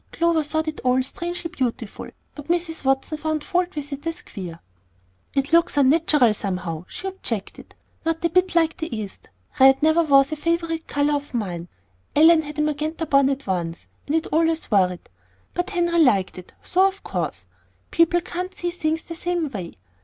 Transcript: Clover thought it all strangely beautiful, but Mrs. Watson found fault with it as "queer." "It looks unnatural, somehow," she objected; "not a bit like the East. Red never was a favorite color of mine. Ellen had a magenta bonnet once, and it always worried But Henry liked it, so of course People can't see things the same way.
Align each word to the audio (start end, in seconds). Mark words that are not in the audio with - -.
Clover 0.11 0.41
thought 0.41 0.67
it 0.67 0.81
all 0.83 1.03
strangely 1.03 1.47
beautiful, 1.51 2.09
but 2.33 2.47
Mrs. 2.47 2.83
Watson 2.83 3.19
found 3.19 3.43
fault 3.43 3.75
with 3.75 3.93
it 3.93 4.07
as 4.07 4.23
"queer." 4.23 4.59
"It 5.35 5.53
looks 5.53 5.77
unnatural, 5.77 6.33
somehow," 6.33 6.85
she 6.87 7.05
objected; 7.05 7.75
"not 8.03 8.25
a 8.25 8.29
bit 8.31 8.55
like 8.55 8.77
the 8.77 8.97
East. 8.97 9.29
Red 9.59 9.83
never 9.83 10.01
was 10.01 10.31
a 10.31 10.35
favorite 10.35 10.87
color 10.87 11.13
of 11.13 11.35
mine. 11.35 11.67
Ellen 12.15 12.41
had 12.41 12.57
a 12.57 12.63
magenta 12.63 13.05
bonnet 13.05 13.45
once, 13.45 13.85
and 14.07 14.15
it 14.15 14.25
always 14.31 14.71
worried 14.71 15.07
But 15.53 15.69
Henry 15.69 16.01
liked 16.01 16.35
it, 16.39 16.55
so 16.63 16.87
of 16.87 17.03
course 17.03 17.45
People 17.91 18.21
can't 18.21 18.55
see 18.55 18.71
things 18.71 19.03
the 19.03 19.13
same 19.13 19.51
way. 19.51 19.75